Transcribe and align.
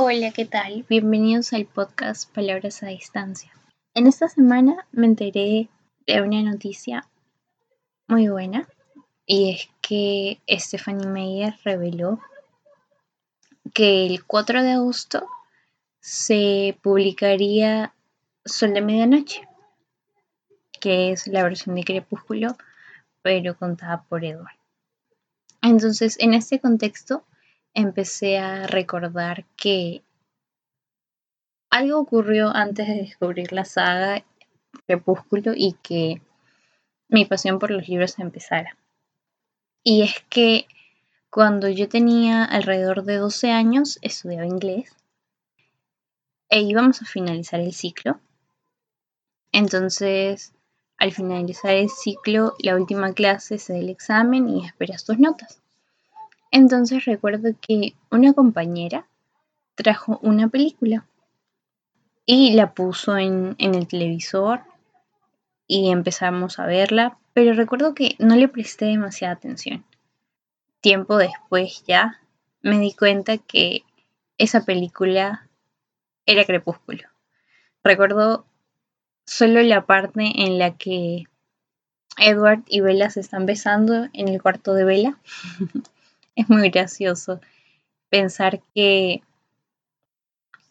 Hola, 0.00 0.30
¿qué 0.30 0.44
tal? 0.44 0.86
Bienvenidos 0.88 1.52
al 1.52 1.66
podcast 1.66 2.32
Palabras 2.32 2.84
a 2.84 2.86
Distancia. 2.86 3.50
En 3.94 4.06
esta 4.06 4.28
semana 4.28 4.86
me 4.92 5.06
enteré 5.06 5.68
de 6.06 6.22
una 6.22 6.40
noticia 6.40 7.04
muy 8.06 8.28
buena 8.28 8.68
y 9.26 9.50
es 9.50 9.68
que 9.80 10.40
Stephanie 10.48 11.08
Meyer 11.08 11.52
reveló 11.64 12.20
que 13.74 14.06
el 14.06 14.24
4 14.24 14.62
de 14.62 14.70
agosto 14.70 15.26
se 15.98 16.78
publicaría 16.80 17.92
Sol 18.44 18.74
de 18.74 18.82
Medianoche, 18.82 19.48
que 20.80 21.10
es 21.10 21.26
la 21.26 21.42
versión 21.42 21.74
de 21.74 21.82
Crepúsculo, 21.82 22.56
pero 23.20 23.56
contada 23.56 24.04
por 24.04 24.24
Edward. 24.24 24.58
Entonces, 25.60 26.16
en 26.20 26.34
este 26.34 26.60
contexto, 26.60 27.24
empecé 27.78 28.38
a 28.38 28.66
recordar 28.66 29.44
que 29.56 30.02
algo 31.70 32.00
ocurrió 32.00 32.48
antes 32.48 32.88
de 32.88 32.94
descubrir 32.94 33.52
la 33.52 33.64
saga 33.64 34.24
Crepúsculo 34.86 35.52
y 35.54 35.74
que 35.74 36.20
mi 37.08 37.24
pasión 37.24 37.60
por 37.60 37.70
los 37.70 37.88
libros 37.88 38.18
empezara. 38.18 38.76
Y 39.84 40.02
es 40.02 40.24
que 40.28 40.66
cuando 41.30 41.68
yo 41.68 41.88
tenía 41.88 42.44
alrededor 42.44 43.04
de 43.04 43.18
12 43.18 43.52
años 43.52 43.98
estudiaba 44.02 44.44
inglés 44.44 44.96
e 46.48 46.60
íbamos 46.60 47.00
a 47.00 47.06
finalizar 47.06 47.60
el 47.60 47.72
ciclo. 47.72 48.20
Entonces, 49.52 50.52
al 50.96 51.12
finalizar 51.12 51.74
el 51.76 51.90
ciclo, 51.90 52.54
la 52.58 52.74
última 52.74 53.12
clase 53.12 53.58
se 53.58 53.74
da 53.74 53.78
el 53.78 53.88
examen 53.88 54.48
y 54.48 54.66
esperas 54.66 55.04
tus 55.04 55.18
notas. 55.20 55.60
Entonces 56.50 57.04
recuerdo 57.04 57.50
que 57.60 57.94
una 58.10 58.32
compañera 58.32 59.06
trajo 59.74 60.18
una 60.22 60.48
película 60.48 61.06
y 62.24 62.52
la 62.54 62.74
puso 62.74 63.16
en, 63.16 63.56
el 63.58 63.86
televisor 63.86 64.62
y 65.66 65.90
empezamos 65.90 66.58
a 66.58 66.66
verla, 66.66 67.18
pero 67.32 67.52
recuerdo 67.52 67.94
que 67.94 68.16
no 68.18 68.36
le 68.36 68.48
presté 68.48 68.86
demasiada 68.86 69.34
atención. 69.34 69.84
Tiempo 70.80 71.16
después 71.16 71.84
ya 71.86 72.20
me 72.62 72.78
di 72.78 72.92
cuenta 72.92 73.38
que 73.38 73.84
esa 74.36 74.64
película 74.64 75.48
era 76.26 76.44
Crepúsculo. 76.44 77.08
Recuerdo 77.84 78.46
solo 79.24 79.62
la 79.62 79.86
parte 79.86 80.44
en 80.44 80.58
la 80.58 80.76
que 80.76 81.24
Edward 82.18 82.62
y 82.66 82.80
Bella 82.80 83.10
se 83.10 83.20
están 83.20 83.46
besando 83.46 84.08
en 84.12 84.28
el 84.28 84.42
cuarto 84.42 84.74
de 84.74 84.84
Bella. 84.84 85.18
es 86.38 86.48
muy 86.48 86.70
gracioso 86.70 87.40
pensar 88.10 88.62
que 88.72 89.22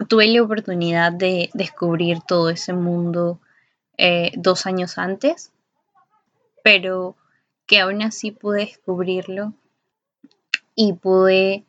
tuve 0.08 0.28
la 0.28 0.42
oportunidad 0.42 1.12
de 1.12 1.50
descubrir 1.54 2.22
todo 2.22 2.50
ese 2.50 2.72
mundo 2.72 3.42
eh, 3.98 4.32
dos 4.38 4.66
años 4.66 4.98
antes, 4.98 5.52
pero 6.64 7.18
que 7.66 7.82
aún 7.82 8.02
así 8.02 8.32
pude 8.32 8.62
descubrirlo 8.62 9.54
y 10.74 10.94
pude 10.94 11.66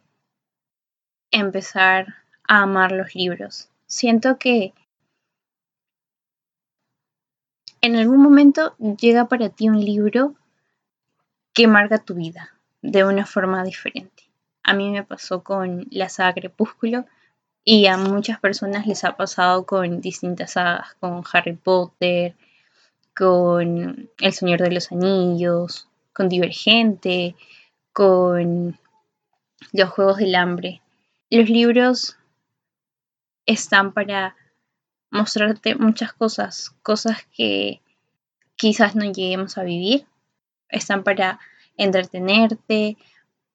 empezar 1.32 2.14
a 2.46 2.62
amar 2.62 2.92
los 2.92 3.16
libros. 3.16 3.68
Siento 3.86 4.38
que 4.38 4.74
en 7.80 7.96
algún 7.96 8.22
momento 8.22 8.76
llega 8.78 9.26
para 9.26 9.48
ti 9.48 9.68
un 9.68 9.84
libro 9.84 10.36
que 11.52 11.66
marca 11.66 11.98
tu 11.98 12.14
vida 12.14 12.57
de 12.90 13.04
una 13.04 13.26
forma 13.26 13.62
diferente. 13.64 14.24
A 14.62 14.72
mí 14.72 14.90
me 14.90 15.04
pasó 15.04 15.42
con 15.42 15.86
la 15.90 16.08
saga 16.08 16.34
Crepúsculo 16.34 17.04
y 17.64 17.86
a 17.86 17.98
muchas 17.98 18.40
personas 18.40 18.86
les 18.86 19.04
ha 19.04 19.16
pasado 19.16 19.66
con 19.66 20.00
distintas 20.00 20.52
sagas, 20.52 20.94
con 20.98 21.22
Harry 21.32 21.54
Potter, 21.54 22.34
con 23.14 24.08
El 24.18 24.32
Señor 24.32 24.60
de 24.60 24.70
los 24.70 24.90
Anillos, 24.90 25.88
con 26.14 26.30
Divergente, 26.30 27.34
con 27.92 28.78
Los 29.72 29.90
Juegos 29.90 30.16
del 30.16 30.34
Hambre. 30.34 30.80
Los 31.28 31.50
libros 31.50 32.16
están 33.44 33.92
para 33.92 34.34
mostrarte 35.10 35.74
muchas 35.74 36.14
cosas, 36.14 36.74
cosas 36.82 37.26
que 37.36 37.82
quizás 38.56 38.96
no 38.96 39.04
lleguemos 39.04 39.58
a 39.58 39.62
vivir. 39.62 40.06
Están 40.70 41.04
para 41.04 41.38
entretenerte, 41.78 42.96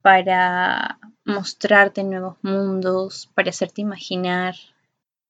para 0.01 0.99
mostrarte 1.25 2.03
nuevos 2.03 2.35
mundos, 2.41 3.29
para 3.33 3.51
hacerte 3.51 3.81
imaginar. 3.81 4.55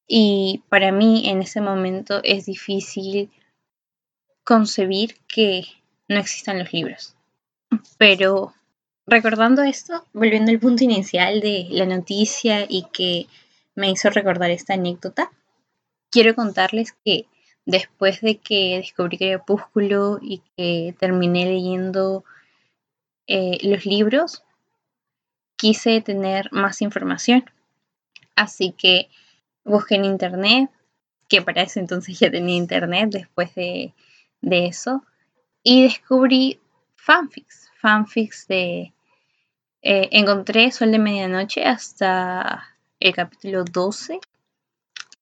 Y 0.07 0.63
para 0.69 0.91
mí 0.91 1.29
en 1.29 1.41
ese 1.41 1.61
momento 1.61 2.21
es 2.23 2.45
difícil 2.45 3.29
concebir 4.43 5.17
que 5.27 5.63
no 6.07 6.19
existan 6.19 6.59
los 6.59 6.73
libros. 6.73 7.15
Pero 7.97 8.53
recordando 9.05 9.61
esto, 9.63 10.05
volviendo 10.13 10.51
al 10.51 10.59
punto 10.59 10.83
inicial 10.83 11.39
de 11.39 11.67
la 11.69 11.85
noticia 11.85 12.65
y 12.67 12.85
que 12.91 13.27
me 13.75 13.89
hizo 13.91 14.09
recordar 14.09 14.49
esta 14.51 14.73
anécdota, 14.73 15.31
quiero 16.09 16.35
contarles 16.35 16.95
que 17.05 17.25
después 17.65 18.21
de 18.21 18.37
que 18.37 18.77
descubrí 18.77 19.17
Crepúsculo 19.17 20.19
y 20.21 20.41
que 20.57 20.95
terminé 20.99 21.45
leyendo 21.45 22.23
eh, 23.28 23.57
los 23.63 23.85
libros, 23.85 24.44
quise 25.56 26.01
tener 26.01 26.51
más 26.51 26.81
información. 26.81 27.45
Así 28.35 28.72
que 28.72 29.09
busqué 29.63 29.95
en 29.95 30.06
internet, 30.06 30.69
que 31.29 31.41
para 31.41 31.62
ese 31.62 31.79
entonces 31.79 32.19
ya 32.19 32.29
tenía 32.29 32.56
internet 32.56 33.09
después 33.12 33.53
de, 33.56 33.94
eso, 34.41 35.03
y 35.63 35.83
descubrí 35.83 36.59
fanfics, 36.95 37.72
fanfics 37.79 38.47
de... 38.47 38.94
Eh, 39.85 40.07
encontré 40.12 40.72
Sol 40.72 40.91
de 40.91 41.00
Medianoche 41.00 41.66
hasta 41.66 42.78
el 43.01 43.13
capítulo 43.13 43.66
12 43.66 44.22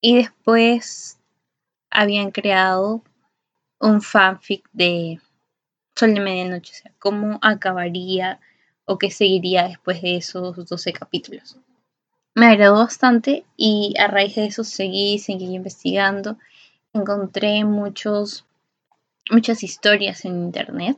y 0.02 0.18
después 0.18 1.18
habían 1.90 2.30
creado 2.30 3.04
un 3.80 4.02
fanfic 4.04 4.70
de 4.72 5.20
Sol 5.96 6.14
de 6.14 6.20
Medianoche, 6.20 6.74
o 6.74 6.76
sea, 6.76 6.92
cómo 7.00 7.40
acabaría 7.42 8.40
o 8.86 8.98
qué 8.98 9.12
seguiría 9.12 9.68
después 9.68 10.02
de 10.02 10.18
esos 10.18 10.68
12 10.68 10.94
capítulos. 10.94 11.58
Me 12.34 12.48
agradó 12.48 12.76
bastante 12.78 13.46
y 13.58 13.94
a 14.00 14.08
raíz 14.08 14.36
de 14.36 14.46
eso 14.46 14.64
seguí, 14.64 15.20
seguí 15.20 15.54
investigando, 15.54 16.38
encontré 16.94 17.66
muchos, 17.66 18.46
muchas 19.30 19.64
historias 19.64 20.26
en 20.26 20.44
internet 20.44 20.98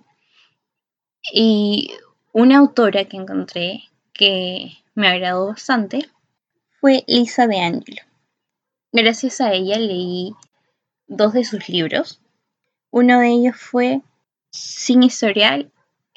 y 1.31 1.92
una 2.31 2.60
autora 2.60 3.06
que 3.06 3.18
encontré 3.18 3.84
que 4.14 4.72
me 4.96 5.08
agradó 5.08 5.48
bastante 5.48 6.10
fue 6.80 7.04
Lisa 7.08 7.48
de 7.48 7.62
Angelo. 7.62 8.02
Gracias 8.92 9.42
a 9.42 9.54
ella 9.54 9.80
leí 9.80 10.36
dos 11.08 11.34
de 11.34 11.46
sus 11.46 11.68
libros. 11.70 12.22
Uno 12.92 13.20
de 13.20 13.30
ellos 13.30 13.56
fue 13.56 14.02
sin 14.53 15.02
historial 15.02 15.72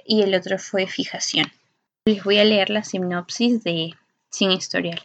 y 0.05 0.21
el 0.21 0.35
otro 0.35 0.59
fue 0.59 0.87
fijación. 0.87 1.47
Les 2.05 2.23
voy 2.23 2.39
a 2.39 2.45
leer 2.45 2.69
la 2.69 2.85
sinopsis 2.85 3.65
de 3.65 3.95
Sin 4.29 4.51
historial. 4.51 5.01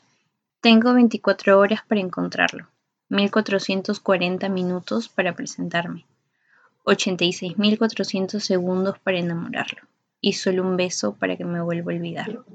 Tengo 0.59 0.93
24 0.93 1.57
horas 1.57 1.81
para 1.87 2.01
encontrarlo, 2.01 2.67
1440 3.09 4.49
minutos 4.49 5.07
para 5.07 5.33
presentarme, 5.33 6.05
86.400 6.83 8.39
segundos 8.39 8.99
para 8.99 9.19
enamorarlo 9.19 9.81
y 10.19 10.33
solo 10.33 10.63
un 10.63 10.75
beso 10.75 11.15
para 11.15 11.37
que 11.37 11.45
me 11.45 11.61
vuelva 11.61 11.93
a 11.93 11.95
olvidarlo. 11.95 12.45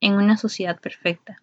En 0.00 0.14
una 0.14 0.36
sociedad 0.36 0.80
perfecta, 0.80 1.42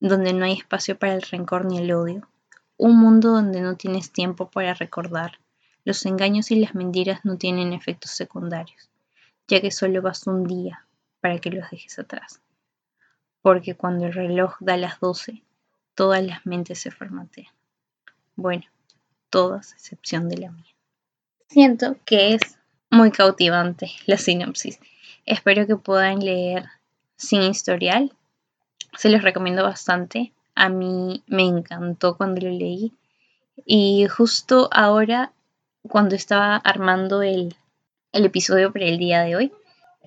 donde 0.00 0.32
no 0.32 0.44
hay 0.44 0.54
espacio 0.54 0.98
para 0.98 1.14
el 1.14 1.22
rencor 1.22 1.64
ni 1.64 1.78
el 1.78 1.92
odio, 1.92 2.28
un 2.76 2.98
mundo 2.98 3.30
donde 3.30 3.60
no 3.60 3.76
tienes 3.76 4.10
tiempo 4.10 4.50
para 4.50 4.74
recordar, 4.74 5.38
los 5.86 6.04
engaños 6.04 6.50
y 6.50 6.56
las 6.56 6.74
mentiras 6.74 7.24
no 7.24 7.38
tienen 7.38 7.72
efectos 7.72 8.10
secundarios, 8.10 8.90
ya 9.46 9.60
que 9.60 9.70
solo 9.70 10.02
basta 10.02 10.32
un 10.32 10.42
día 10.42 10.84
para 11.20 11.38
que 11.38 11.48
los 11.50 11.70
dejes 11.70 12.00
atrás. 12.00 12.40
Porque 13.40 13.76
cuando 13.76 14.06
el 14.06 14.12
reloj 14.12 14.56
da 14.58 14.76
las 14.76 14.98
12, 14.98 15.44
todas 15.94 16.24
las 16.24 16.44
mentes 16.44 16.80
se 16.80 16.90
formatean. 16.90 17.52
Bueno, 18.34 18.64
todas 19.30 19.74
excepción 19.74 20.28
de 20.28 20.38
la 20.38 20.50
mía. 20.50 20.74
Siento 21.46 21.96
que 22.04 22.34
es 22.34 22.58
muy 22.90 23.12
cautivante 23.12 23.92
la 24.06 24.18
sinopsis. 24.18 24.80
Espero 25.24 25.68
que 25.68 25.76
puedan 25.76 26.18
leer 26.18 26.64
sin 27.16 27.42
historial. 27.42 28.12
Se 28.98 29.08
los 29.08 29.22
recomiendo 29.22 29.62
bastante. 29.62 30.32
A 30.56 30.68
mí 30.68 31.22
me 31.28 31.44
encantó 31.44 32.16
cuando 32.16 32.40
lo 32.40 32.50
leí. 32.50 32.92
Y 33.64 34.06
justo 34.08 34.68
ahora 34.72 35.32
cuando 35.88 36.14
estaba 36.14 36.56
armando 36.56 37.22
el, 37.22 37.56
episodio 38.12 38.72
para 38.72 38.86
el 38.86 38.98
día 38.98 39.22
de 39.22 39.36
hoy, 39.36 39.52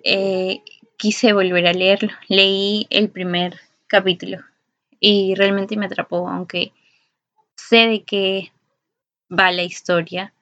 eh, 0.03 0.63
quise 0.97 1.33
volver 1.33 1.67
a 1.67 1.73
leerlo. 1.73 2.11
Leí 2.27 2.87
el 2.89 3.09
primer 3.09 3.59
capítulo 3.87 4.39
y 4.99 5.35
realmente 5.35 5.77
me 5.77 5.85
atrapó, 5.85 6.27
aunque 6.27 6.73
sé 7.55 7.87
de 7.87 8.03
qué 8.03 8.51
va 9.31 9.51
la 9.51 9.63
historia, 9.63 10.33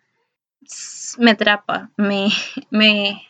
me 1.18 1.32
atrapa, 1.32 1.92
me, 1.98 2.30
me, 2.70 3.22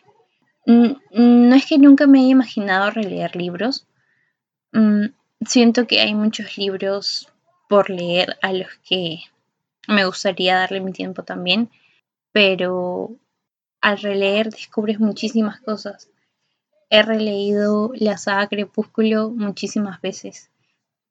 no 0.65 1.55
es 1.55 1.65
que 1.65 1.77
nunca 1.77 2.07
me 2.07 2.19
haya 2.19 2.29
imaginado 2.29 2.91
releer 2.91 3.35
libros, 3.35 3.87
mm, 4.73 5.05
siento 5.45 5.87
que 5.87 6.01
hay 6.01 6.13
muchos 6.13 6.57
libros 6.57 7.31
por 7.69 7.89
leer 7.89 8.37
a 8.41 8.53
los 8.53 8.69
que 8.87 9.19
me 9.87 10.05
gustaría 10.05 10.57
darle 10.57 10.81
mi 10.81 10.91
tiempo 10.91 11.23
también, 11.23 11.69
pero 12.37 13.17
al 13.81 13.97
releer 13.97 14.51
descubres 14.51 14.99
muchísimas 14.99 15.59
cosas. 15.59 16.11
He 16.91 17.01
releído 17.01 17.89
la 17.95 18.19
saga 18.19 18.47
Crepúsculo 18.47 19.31
muchísimas 19.31 19.99
veces. 20.01 20.51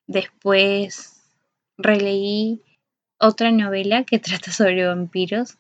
Después 0.07 1.25
releí 1.77 2.63
otra 3.19 3.51
novela 3.51 4.05
que 4.05 4.19
trata 4.21 4.53
sobre 4.53 4.87
vampiros 4.87 5.59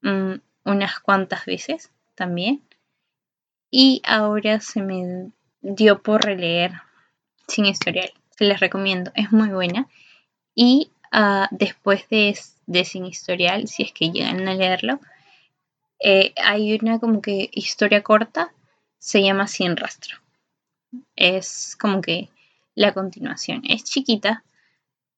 mm, 0.00 0.36
unas 0.64 0.98
cuantas 1.00 1.44
veces 1.44 1.90
también. 2.14 2.62
Y 3.70 4.00
ahora 4.06 4.60
se 4.60 4.80
me 4.80 5.30
dio 5.60 6.02
por 6.02 6.24
releer 6.24 6.72
Sin 7.48 7.66
Historial. 7.66 8.14
Se 8.30 8.46
les 8.46 8.60
recomiendo, 8.60 9.12
es 9.14 9.30
muy 9.30 9.50
buena. 9.50 9.88
Y 10.54 10.90
ah, 11.10 11.48
después 11.50 12.08
de, 12.08 12.34
de, 12.72 12.84
Sin 12.84 13.06
Historial, 13.06 13.68
si 13.68 13.82
es 13.82 13.92
que 13.92 14.10
llegan 14.10 14.48
a 14.48 14.54
leerlo, 14.54 15.00
eh, 16.00 16.32
hay 16.42 16.74
una 16.74 16.98
como 16.98 17.22
que 17.22 17.48
historia 17.52 18.02
corta, 18.02 18.52
se 18.98 19.22
llama 19.22 19.46
Sin 19.46 19.76
Rastro. 19.76 20.18
Es 21.16 21.76
como 21.80 22.00
que 22.00 22.28
la 22.74 22.92
continuación. 22.92 23.62
Es 23.68 23.84
chiquita, 23.84 24.44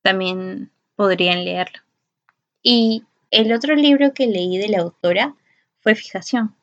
también 0.03 0.71
podrían 0.97 1.45
leerlo. 1.45 1.81
Y 2.63 3.05
el 3.31 3.53
otro 3.53 3.75
libro 3.75 4.13
que 4.15 4.27
leí 4.27 4.59
de 4.59 4.69
la 4.69 4.81
autora 4.81 5.35
fue 5.81 5.95
Fijación. 5.95 6.55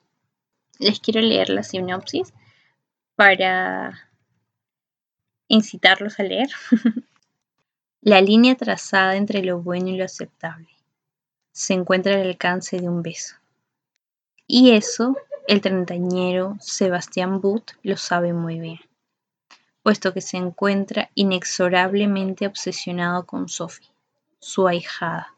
Les 0.80 1.00
quiero 1.00 1.22
leer 1.22 1.50
la 1.50 1.64
sinopsis 1.64 2.34
para 3.16 4.10
incitarlos 5.48 6.20
a 6.20 6.24
leer. 6.24 6.50
la 8.02 8.22
línea 8.22 8.56
trazada 8.56 9.16
entre 9.16 9.44
lo 9.44 9.62
bueno 9.62 9.90
y 9.90 9.98
lo 9.98 10.06
aceptable 10.06 10.71
se 11.52 11.74
encuentra 11.74 12.16
al 12.16 12.28
alcance 12.28 12.80
de 12.80 12.90
un 12.90 13.02
beso. 13.02 13.36
Y 14.48 14.72
eso 14.72 15.16
el 15.48 15.62
treintañero 15.62 16.58
Sebastián 16.60 17.42
Butt 17.42 17.72
lo 17.84 17.98
sabe 17.98 18.34
muy 18.34 18.60
bien 18.60 18.80
puesto 19.84 20.14
que 20.14 20.22
se 20.22 20.38
encuentra 20.38 21.10
inexorablemente 21.16 22.48
obsesionado 22.48 23.26
con 23.26 23.50
Sophie, 23.50 23.90
su 24.40 24.68
ahijada, 24.68 25.36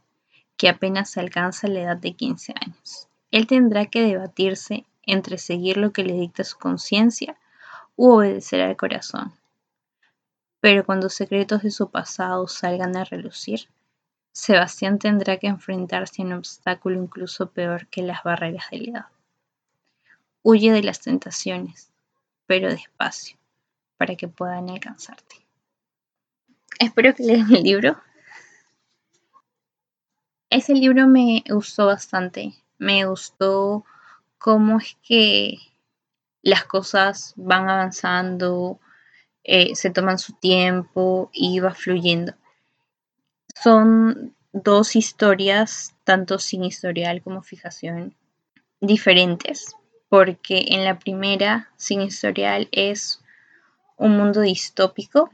que 0.57 0.69
apenas 0.69 1.17
alcanza 1.17 1.67
la 1.67 1.81
edad 1.81 1.97
de 1.97 2.13
15 2.13 2.53
años. 2.59 3.07
Él 3.31 3.47
tendrá 3.47 3.85
que 3.85 4.01
debatirse 4.01 4.85
entre 5.05 5.37
seguir 5.37 5.77
lo 5.77 5.91
que 5.91 6.03
le 6.03 6.13
dicta 6.13 6.43
su 6.43 6.57
conciencia 6.57 7.37
u 7.95 8.11
obedecer 8.11 8.61
al 8.61 8.75
corazón. 8.75 9.33
Pero 10.59 10.85
cuando 10.85 11.09
secretos 11.09 11.63
de 11.63 11.71
su 11.71 11.89
pasado 11.89 12.47
salgan 12.47 12.95
a 12.95 13.03
relucir, 13.03 13.67
Sebastián 14.33 14.97
tendrá 14.97 15.37
que 15.37 15.45
enfrentarse 15.45 16.23
a 16.23 16.25
un 16.25 16.33
obstáculo 16.33 16.99
incluso 16.99 17.51
peor 17.51 17.87
que 17.87 18.01
las 18.01 18.23
barreras 18.23 18.65
de 18.71 18.77
la 18.79 18.89
edad. 18.89 19.05
Huye 20.41 20.71
de 20.71 20.81
las 20.81 21.01
tentaciones, 21.01 21.91
pero 22.47 22.69
despacio 22.69 23.37
para 23.95 24.15
que 24.15 24.27
puedan 24.27 24.71
alcanzarte. 24.71 25.45
Espero 26.79 27.13
que 27.13 27.23
lean 27.23 27.53
el 27.53 27.61
libro. 27.61 28.01
Ese 30.49 30.73
libro 30.73 31.07
me 31.07 31.43
gustó 31.47 31.85
bastante. 31.85 32.55
Me 32.79 33.05
gustó 33.05 33.85
cómo 34.39 34.79
es 34.79 34.97
que 35.03 35.59
las 36.41 36.65
cosas 36.65 37.33
van 37.37 37.69
avanzando, 37.69 38.79
eh, 39.43 39.75
se 39.75 39.91
toman 39.91 40.17
su 40.17 40.33
tiempo 40.33 41.29
y 41.31 41.59
va 41.59 41.75
fluyendo. 41.75 42.33
Son 43.63 44.35
dos 44.51 44.97
historias, 44.97 45.95
tanto 46.03 46.37
sin 46.37 46.65
historial 46.65 47.21
como 47.21 47.41
fijación, 47.43 48.13
diferentes, 48.81 49.75
porque 50.09 50.65
en 50.67 50.83
la 50.83 50.99
primera, 50.99 51.71
sin 51.77 52.01
historial, 52.01 52.67
es 52.73 53.21
un 53.95 54.17
mundo 54.17 54.41
distópico. 54.41 55.31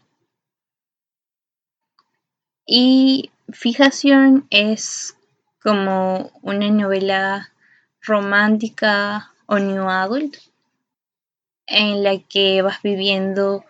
Y 2.67 3.31
Fijación 3.51 4.45
es 4.51 5.17
como 5.63 6.31
una 6.43 6.69
novela 6.69 7.51
romántica 7.99 9.33
o 9.47 9.57
new 9.57 9.89
adult 9.89 10.37
en 11.65 12.03
la 12.03 12.19
que 12.19 12.61
vas 12.61 12.79
viviendo 12.83 13.65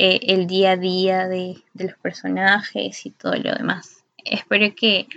eh, 0.00 0.20
el 0.28 0.46
día 0.46 0.72
a 0.72 0.76
día 0.76 1.26
de, 1.26 1.56
de, 1.74 1.84
los 1.86 1.96
personajes 1.98 3.04
y 3.04 3.10
todo 3.10 3.34
lo 3.34 3.52
demás. 3.52 4.04
Espero 4.24 4.72
que 4.76 5.08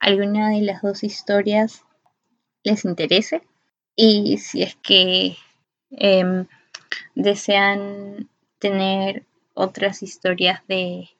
alguna 0.00 0.50
de 0.50 0.62
las 0.62 0.82
dos 0.82 1.04
historias 1.04 1.84
les 2.64 2.84
interese 2.84 3.42
y 3.94 4.38
si 4.38 4.64
es 4.64 4.74
que 4.74 5.36
eh, 5.92 6.46
desean 7.14 8.28
tener 8.58 9.24
otras 9.54 10.02
historias 10.02 10.62
de, 10.66 11.10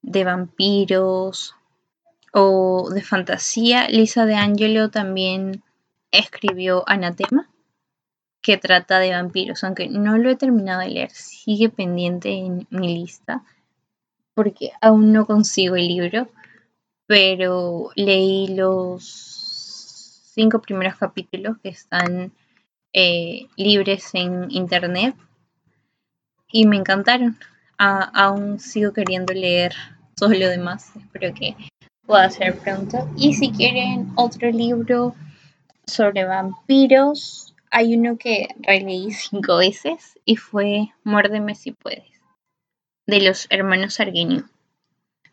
de 0.00 0.24
vampiros 0.24 1.54
o 2.32 2.88
de 2.88 3.02
fantasía. 3.02 3.86
Lisa 3.88 4.24
de 4.24 4.34
Angelo 4.34 4.90
también 4.90 5.62
escribió 6.10 6.84
Anatema, 6.86 7.50
que 8.46 8.58
trata 8.58 9.00
de 9.00 9.10
vampiros, 9.10 9.64
aunque 9.64 9.88
no 9.88 10.16
lo 10.18 10.30
he 10.30 10.36
terminado 10.36 10.78
de 10.82 10.90
leer, 10.90 11.10
sigue 11.10 11.68
pendiente 11.68 12.30
en 12.30 12.68
mi 12.70 12.94
lista, 12.94 13.42
porque 14.34 14.70
aún 14.80 15.12
no 15.12 15.26
consigo 15.26 15.74
el 15.74 15.88
libro, 15.88 16.28
pero 17.08 17.90
leí 17.96 18.46
los 18.54 19.02
cinco 20.32 20.62
primeros 20.62 20.94
capítulos 20.94 21.56
que 21.60 21.70
están 21.70 22.30
eh, 22.92 23.48
libres 23.56 24.10
en 24.12 24.48
internet 24.52 25.16
y 26.52 26.66
me 26.68 26.76
encantaron. 26.76 27.36
aún 27.78 28.60
sigo 28.60 28.92
queriendo 28.92 29.34
leer 29.34 29.74
todo 30.14 30.30
lo 30.30 30.48
demás. 30.48 30.92
Espero 30.94 31.34
que 31.34 31.56
pueda 32.06 32.30
ser 32.30 32.56
pronto. 32.58 33.10
Y 33.16 33.34
si 33.34 33.50
quieren 33.50 34.12
otro 34.14 34.48
libro 34.52 35.16
sobre 35.84 36.24
vampiros, 36.24 37.55
hay 37.70 37.96
uno 37.96 38.16
que 38.16 38.48
releí 38.58 39.10
cinco 39.12 39.58
veces 39.58 40.18
y 40.24 40.36
fue 40.36 40.92
Muérdeme 41.04 41.54
si 41.54 41.72
puedes, 41.72 42.10
de 43.06 43.20
los 43.20 43.46
hermanos 43.50 44.00
Arguinio. 44.00 44.48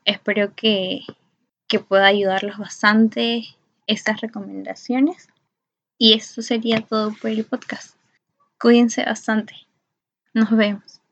Espero 0.06 0.54
que, 0.56 1.02
que 1.68 1.80
pueda 1.80 2.08
ayudarlos 2.08 2.58
bastante 2.58 3.46
estas 3.88 4.22
recomendaciones. 4.22 5.30
Y 5.98 6.13
eso 6.13 6.42
sería 6.42 6.82
todo 6.82 7.13
por 7.22 7.32
el 7.32 7.46
podcast. 7.46 7.96
Cuídense 8.60 9.06
bastante. 9.06 9.56
Nos 10.34 10.50
vemos. 10.52 11.03